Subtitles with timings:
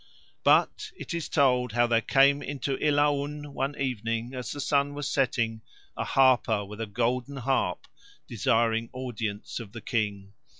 [0.43, 5.07] But it is told how there came into Ilaun one evening as the sun was
[5.07, 5.61] setting
[5.95, 7.85] a harper with a golden harp
[8.27, 10.33] desiring audience of the King.